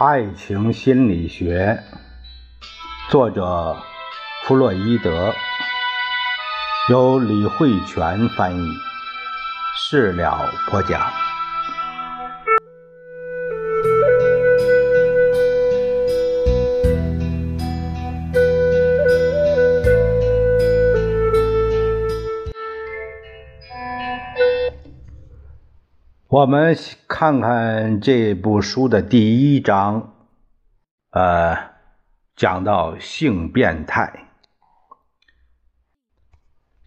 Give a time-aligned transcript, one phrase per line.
[0.00, 1.82] 爱情心理学，
[3.10, 3.76] 作者
[4.44, 5.34] 弗洛伊德，
[6.88, 8.68] 由李慧泉翻译，
[9.76, 11.27] 事了播讲。
[26.30, 26.76] 我们
[27.08, 30.12] 看看这部书的第一章，
[31.10, 31.56] 呃，
[32.36, 34.28] 讲到性变态。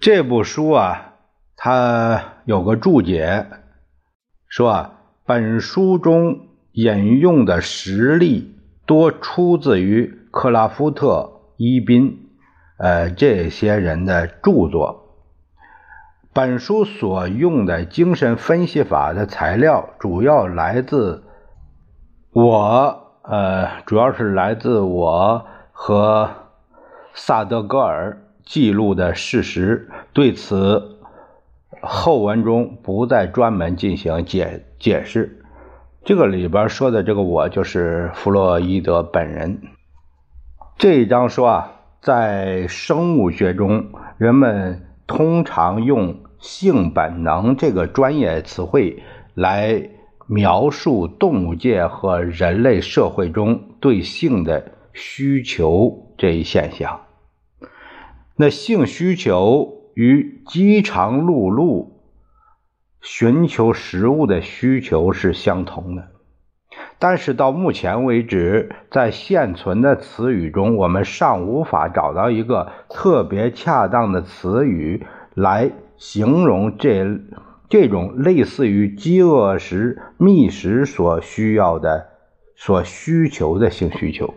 [0.00, 1.14] 这部书啊，
[1.54, 3.46] 它有个注解，
[4.48, 12.28] 说啊本书中引用的实例多出自于克拉夫特、伊宾，
[12.78, 15.07] 呃，这些人的著作。
[16.32, 21.24] 本书所用的精神分析法的材料，主要来自
[22.32, 26.30] 我，呃，主要是来自我和
[27.14, 29.90] 萨德格尔记录的事实。
[30.12, 30.98] 对此，
[31.82, 35.44] 后文中不再专门进行解解释。
[36.04, 39.60] 这个里边说的这个我，就是弗洛伊德本人。
[40.76, 46.28] 这一章说啊，在生物学中，人们通常用。
[46.38, 49.02] 性本能这个专业词汇
[49.34, 49.90] 来
[50.26, 57.00] 描述动物界和人类社会中对性的需求这一现象。
[58.36, 61.88] 那性需求与饥肠辘辘
[63.00, 66.08] 寻求食物的需求是相同的，
[66.98, 75.72] 但是到目前为止，在现存的词语中，我们尚无法找到一个特别恰当的词语来。
[76.00, 77.04] 形容这
[77.68, 82.10] 这种类似于饥饿时觅食所需要的、
[82.54, 84.32] 所需求的性需求。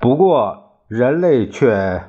[0.00, 2.04] 不过，人类却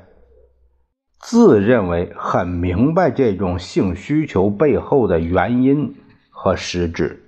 [1.18, 5.96] 自认为很明白这种性需求背后的原因
[6.38, 7.22] 和实质。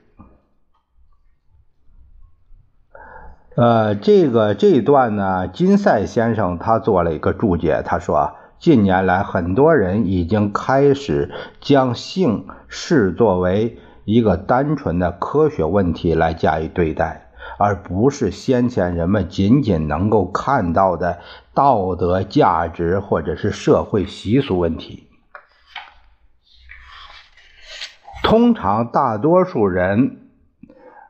[3.56, 8.34] 呃，这个这段呢，金赛先生他做了一个注解，他说。
[8.60, 21.20] 近年来，很多人已经开始将性视作为一个单纯的科学问题来加以对待，而不是先前人们仅仅能够看到的
[21.54, 25.07] 道德价值或者是社会习俗问题。
[28.28, 30.18] 通常，大多数人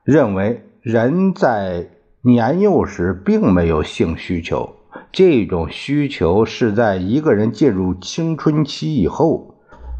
[0.04, 1.88] 认为人在
[2.22, 4.76] 年幼时并没有性需求。
[5.10, 9.56] 这种需求是在一个人进入青春期以后，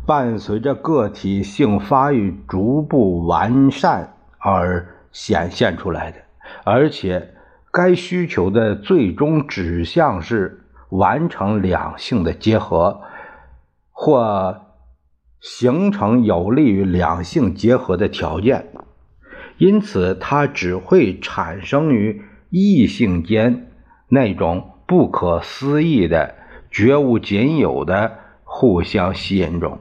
[0.07, 6.19] 伴随着个体性发育逐步完善而显现出来的，
[6.63, 7.35] 而且
[7.73, 13.01] 该需求的最终指向是完成两性的结合，
[13.91, 14.61] 或
[15.41, 18.67] 形成有利于两性结合的条件，
[19.57, 23.71] 因此它只会产生于异性间
[24.09, 24.73] 那种。
[24.89, 26.35] 不可思议的、
[26.71, 29.81] 绝无仅有的互相吸引中。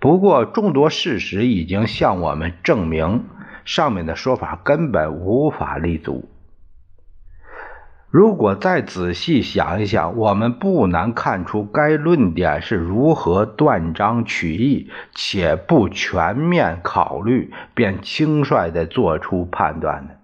[0.00, 3.26] 不过，众多事实已经向我们证明，
[3.64, 6.28] 上面的说法根本无法立足。
[8.14, 20.14] 如果再仔细想一想，我们不难看出该论点是如何断章取义，且不全面考虑便轻率地做出判断的。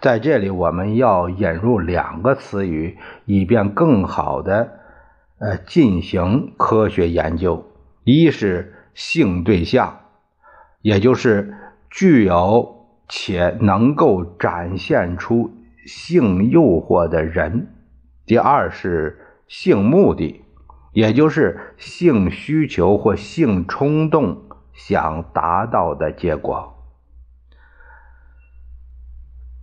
[0.00, 2.96] 在这里，我们要引入两个词语，
[3.26, 4.70] 以便更好的
[5.38, 7.66] 呃进行科学研究。
[8.04, 9.98] 一是性对象，
[10.80, 11.54] 也就是
[11.90, 15.50] 具有且能够展现出
[15.86, 17.68] 性诱惑的人；
[18.26, 20.42] 第二是性目的，
[20.92, 24.42] 也就是性需求或性冲动
[24.72, 26.74] 想达到的结果。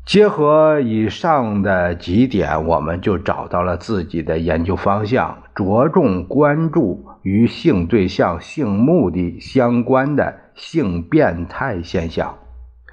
[0.05, 12.37] 结合以上的几点，我们就找到了自己的研究方向，着重关注与性对象、性目的相关的性变态现象，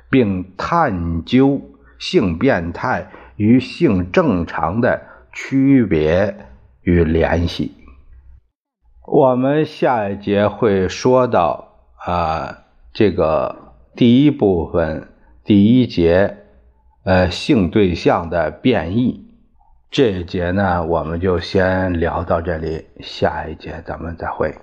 [0.09, 1.61] 并探究
[1.99, 5.01] 性变态与性正常的
[5.33, 6.37] 区别
[6.83, 7.73] 与联系。
[9.07, 15.09] 我们下一节会说到啊，这个第一部分
[15.43, 16.37] 第一节。
[17.03, 19.25] 呃，性对象的变异，
[19.91, 24.55] 这一节呢，我们就先聊到这里，下一节咱们再会。